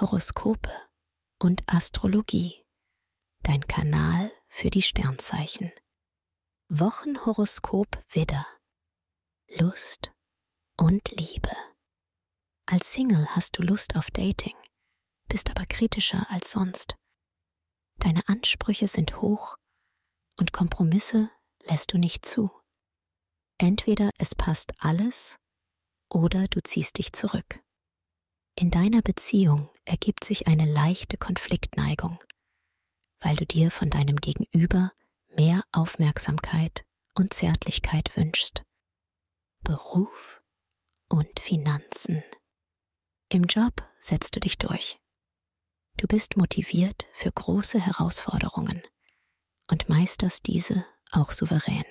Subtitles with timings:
[0.00, 0.70] Horoskope
[1.40, 2.64] und Astrologie,
[3.42, 5.72] dein Kanal für die Sternzeichen.
[6.68, 8.46] Wochenhoroskop Widder.
[9.58, 10.12] Lust
[10.76, 11.50] und Liebe.
[12.66, 14.54] Als Single hast du Lust auf Dating,
[15.26, 16.94] bist aber kritischer als sonst.
[17.96, 19.56] Deine Ansprüche sind hoch
[20.36, 21.28] und Kompromisse
[21.64, 22.52] lässt du nicht zu.
[23.58, 25.40] Entweder es passt alles
[26.08, 27.64] oder du ziehst dich zurück.
[28.60, 32.18] In deiner Beziehung ergibt sich eine leichte Konfliktneigung,
[33.20, 34.90] weil du dir von deinem Gegenüber
[35.28, 38.64] mehr Aufmerksamkeit und Zärtlichkeit wünschst.
[39.62, 40.42] Beruf
[41.08, 42.24] und Finanzen.
[43.28, 44.98] Im Job setzt du dich durch.
[45.96, 48.82] Du bist motiviert für große Herausforderungen
[49.70, 51.84] und meisterst diese auch souverän.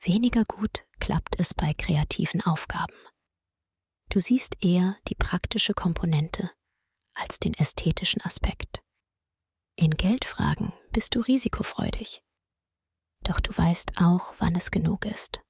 [0.00, 2.96] Weniger gut klappt es bei kreativen Aufgaben.
[4.08, 6.50] Du siehst eher die praktische Komponente
[7.14, 8.82] als den ästhetischen Aspekt.
[9.76, 12.22] In Geldfragen bist du risikofreudig.
[13.22, 15.40] Doch du weißt auch, wann es genug ist.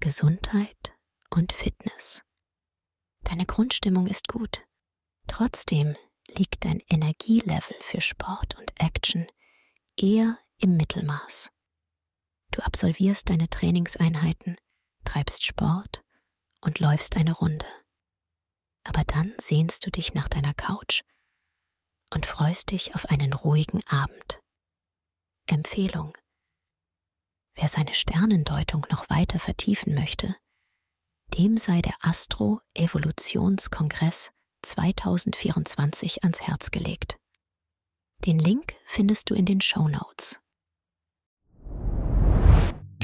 [0.00, 0.94] Gesundheit
[1.30, 2.22] und Fitness.
[3.22, 4.64] Deine Grundstimmung ist gut.
[5.26, 5.96] Trotzdem
[6.28, 9.26] liegt dein Energielevel für Sport und Action
[9.96, 11.50] eher im Mittelmaß.
[12.50, 14.56] Du absolvierst deine Trainingseinheiten,
[15.04, 16.03] treibst Sport
[16.64, 17.66] und läufst eine Runde.
[18.84, 21.02] Aber dann sehnst du dich nach deiner Couch
[22.12, 24.40] und freust dich auf einen ruhigen Abend.
[25.46, 26.16] Empfehlung.
[27.54, 30.36] Wer seine Sternendeutung noch weiter vertiefen möchte,
[31.38, 37.16] dem sei der Astro Evolutionskongress 2024 ans Herz gelegt.
[38.24, 40.40] Den Link findest du in den Show Notes.